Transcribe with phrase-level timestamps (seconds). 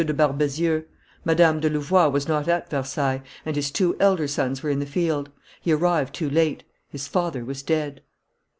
[0.03, 0.85] de Barbezieux;
[1.23, 4.85] Madame do Louvois was not at Versailles, and his two elder sons were in the
[4.87, 5.29] field;
[5.61, 8.01] he arrived too late; his father was dead.